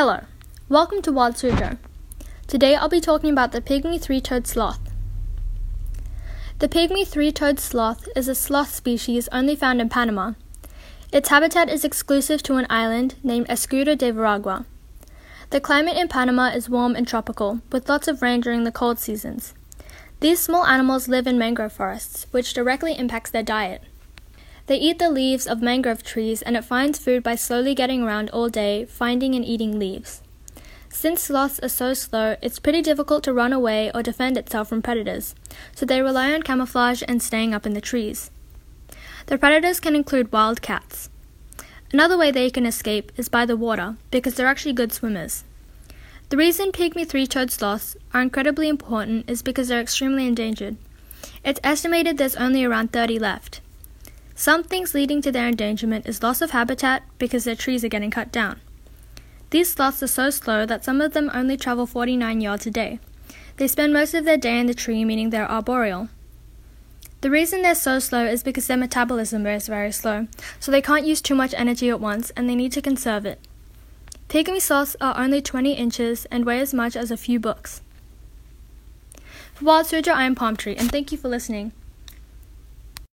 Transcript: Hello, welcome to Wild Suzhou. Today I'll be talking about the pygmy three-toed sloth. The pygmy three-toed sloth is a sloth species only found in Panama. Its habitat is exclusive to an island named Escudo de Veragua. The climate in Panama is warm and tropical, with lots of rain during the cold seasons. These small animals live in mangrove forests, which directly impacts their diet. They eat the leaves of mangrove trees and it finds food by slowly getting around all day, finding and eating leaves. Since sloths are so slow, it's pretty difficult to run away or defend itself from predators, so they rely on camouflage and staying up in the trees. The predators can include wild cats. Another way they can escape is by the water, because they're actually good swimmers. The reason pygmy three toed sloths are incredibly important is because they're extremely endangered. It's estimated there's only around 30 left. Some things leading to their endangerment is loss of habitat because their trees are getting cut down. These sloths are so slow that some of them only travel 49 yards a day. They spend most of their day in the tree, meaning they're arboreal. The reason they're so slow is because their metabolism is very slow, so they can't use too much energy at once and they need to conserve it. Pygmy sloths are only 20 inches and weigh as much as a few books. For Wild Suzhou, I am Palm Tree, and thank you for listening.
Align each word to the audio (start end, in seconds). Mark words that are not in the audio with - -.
Hello, 0.00 0.20
welcome 0.68 1.02
to 1.02 1.10
Wild 1.10 1.34
Suzhou. 1.34 1.76
Today 2.46 2.76
I'll 2.76 2.88
be 2.88 3.00
talking 3.00 3.30
about 3.30 3.50
the 3.50 3.60
pygmy 3.60 4.00
three-toed 4.00 4.46
sloth. 4.46 4.78
The 6.60 6.68
pygmy 6.68 7.04
three-toed 7.04 7.58
sloth 7.58 8.06
is 8.14 8.28
a 8.28 8.34
sloth 8.36 8.72
species 8.72 9.28
only 9.32 9.56
found 9.56 9.80
in 9.80 9.88
Panama. 9.88 10.34
Its 11.12 11.30
habitat 11.30 11.68
is 11.68 11.84
exclusive 11.84 12.44
to 12.44 12.54
an 12.54 12.68
island 12.70 13.16
named 13.24 13.48
Escudo 13.48 13.98
de 13.98 14.12
Veragua. 14.12 14.66
The 15.50 15.60
climate 15.60 15.96
in 15.96 16.06
Panama 16.06 16.50
is 16.50 16.70
warm 16.70 16.94
and 16.94 17.08
tropical, 17.08 17.60
with 17.72 17.88
lots 17.88 18.06
of 18.06 18.22
rain 18.22 18.40
during 18.40 18.62
the 18.62 18.70
cold 18.70 19.00
seasons. 19.00 19.52
These 20.20 20.38
small 20.38 20.64
animals 20.64 21.08
live 21.08 21.26
in 21.26 21.38
mangrove 21.38 21.72
forests, 21.72 22.28
which 22.30 22.54
directly 22.54 22.96
impacts 22.96 23.32
their 23.32 23.42
diet. 23.42 23.82
They 24.68 24.76
eat 24.76 24.98
the 24.98 25.08
leaves 25.08 25.46
of 25.46 25.62
mangrove 25.62 26.02
trees 26.02 26.42
and 26.42 26.54
it 26.54 26.62
finds 26.62 26.98
food 26.98 27.22
by 27.22 27.36
slowly 27.36 27.74
getting 27.74 28.02
around 28.02 28.28
all 28.30 28.50
day, 28.50 28.84
finding 28.84 29.34
and 29.34 29.42
eating 29.42 29.78
leaves. 29.78 30.20
Since 30.90 31.22
sloths 31.22 31.58
are 31.60 31.70
so 31.70 31.94
slow, 31.94 32.36
it's 32.42 32.58
pretty 32.58 32.82
difficult 32.82 33.24
to 33.24 33.32
run 33.32 33.54
away 33.54 33.90
or 33.94 34.02
defend 34.02 34.36
itself 34.36 34.68
from 34.68 34.82
predators, 34.82 35.34
so 35.74 35.86
they 35.86 36.02
rely 36.02 36.34
on 36.34 36.42
camouflage 36.42 37.02
and 37.08 37.22
staying 37.22 37.54
up 37.54 37.64
in 37.64 37.72
the 37.72 37.80
trees. 37.80 38.30
The 39.26 39.38
predators 39.38 39.80
can 39.80 39.96
include 39.96 40.32
wild 40.32 40.60
cats. 40.60 41.08
Another 41.90 42.18
way 42.18 42.30
they 42.30 42.50
can 42.50 42.66
escape 42.66 43.10
is 43.16 43.30
by 43.30 43.46
the 43.46 43.56
water, 43.56 43.96
because 44.10 44.34
they're 44.34 44.46
actually 44.46 44.74
good 44.74 44.92
swimmers. 44.92 45.44
The 46.28 46.36
reason 46.36 46.72
pygmy 46.72 47.08
three 47.08 47.26
toed 47.26 47.50
sloths 47.50 47.96
are 48.12 48.20
incredibly 48.20 48.68
important 48.68 49.30
is 49.30 49.40
because 49.40 49.68
they're 49.68 49.80
extremely 49.80 50.26
endangered. 50.26 50.76
It's 51.42 51.60
estimated 51.64 52.18
there's 52.18 52.36
only 52.36 52.64
around 52.64 52.92
30 52.92 53.18
left. 53.18 53.62
Some 54.38 54.62
things 54.62 54.94
leading 54.94 55.20
to 55.22 55.32
their 55.32 55.48
endangerment 55.48 56.06
is 56.06 56.22
loss 56.22 56.40
of 56.40 56.52
habitat 56.52 57.02
because 57.18 57.42
their 57.42 57.56
trees 57.56 57.84
are 57.84 57.88
getting 57.88 58.12
cut 58.12 58.30
down. 58.30 58.60
These 59.50 59.72
sloths 59.72 60.00
are 60.00 60.06
so 60.06 60.30
slow 60.30 60.64
that 60.64 60.84
some 60.84 61.00
of 61.00 61.12
them 61.12 61.28
only 61.34 61.56
travel 61.56 61.86
49 61.86 62.40
yards 62.40 62.64
a 62.64 62.70
day. 62.70 63.00
They 63.56 63.66
spend 63.66 63.92
most 63.92 64.14
of 64.14 64.24
their 64.24 64.36
day 64.36 64.60
in 64.60 64.68
the 64.68 64.74
tree, 64.74 65.04
meaning 65.04 65.30
they're 65.30 65.50
arboreal. 65.50 66.08
The 67.20 67.30
reason 67.30 67.62
they're 67.62 67.74
so 67.74 67.98
slow 67.98 68.26
is 68.26 68.44
because 68.44 68.68
their 68.68 68.76
metabolism 68.76 69.44
is 69.44 69.66
very 69.66 69.90
slow, 69.90 70.28
so 70.60 70.70
they 70.70 70.82
can't 70.82 71.04
use 71.04 71.20
too 71.20 71.34
much 71.34 71.52
energy 71.56 71.90
at 71.90 71.98
once 71.98 72.30
and 72.36 72.48
they 72.48 72.54
need 72.54 72.70
to 72.72 72.80
conserve 72.80 73.26
it. 73.26 73.40
Pygmy 74.28 74.62
sloths 74.62 74.94
are 75.00 75.18
only 75.18 75.42
20 75.42 75.72
inches 75.72 76.26
and 76.26 76.46
weigh 76.46 76.60
as 76.60 76.72
much 76.72 76.94
as 76.94 77.10
a 77.10 77.16
few 77.16 77.40
books. 77.40 77.82
For 79.54 79.64
Wild 79.64 79.86
Suzhou, 79.86 80.12
I 80.12 80.26
am 80.26 80.36
Palm 80.36 80.56
Tree, 80.56 80.76
and 80.76 80.92
thank 80.92 81.10
you 81.10 81.18
for 81.18 81.26
listening. 81.26 81.72